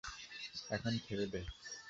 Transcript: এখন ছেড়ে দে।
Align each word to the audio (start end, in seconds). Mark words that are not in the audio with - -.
এখন 0.69 0.93
ছেড়ে 1.05 1.25
দে। 1.25 1.41